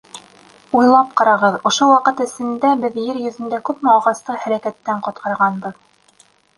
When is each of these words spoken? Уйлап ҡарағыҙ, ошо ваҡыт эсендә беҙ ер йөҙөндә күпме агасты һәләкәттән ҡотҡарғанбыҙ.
Уйлап 0.79 1.11
ҡарағыҙ, 1.21 1.57
ошо 1.71 1.91
ваҡыт 1.91 2.23
эсендә 2.27 2.73
беҙ 2.87 2.99
ер 3.05 3.23
йөҙөндә 3.23 3.63
күпме 3.71 3.95
агасты 3.95 4.43
һәләкәттән 4.43 5.09
ҡотҡарғанбыҙ. 5.09 5.83